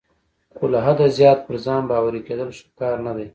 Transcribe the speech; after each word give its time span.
خو 0.55 0.65
له 0.73 0.79
حده 0.85 1.07
زیات 1.17 1.39
پر 1.47 1.55
ځان 1.65 1.81
باوري 1.89 2.21
کیدل 2.27 2.49
ښه 2.57 2.65
کار 2.79 2.97
نه 3.07 3.13
دی. 3.17 3.27